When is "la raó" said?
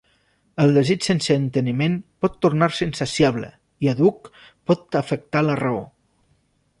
5.51-5.85